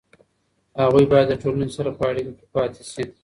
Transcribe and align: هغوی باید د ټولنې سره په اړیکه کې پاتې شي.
هغوی 0.81 1.05
باید 1.11 1.27
د 1.29 1.33
ټولنې 1.41 1.69
سره 1.77 1.89
په 1.97 2.03
اړیکه 2.09 2.31
کې 2.37 2.45
پاتې 2.53 2.81
شي. 2.91 3.03